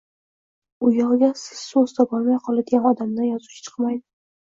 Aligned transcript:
u 0.85 0.89
yog’iga 0.95 1.29
so’z 1.43 1.95
topolmay 2.01 2.43
qoladigan 2.51 2.91
odamdan 2.97 3.33
yozuvchi 3.33 3.65
chiqmaydi. 3.71 4.07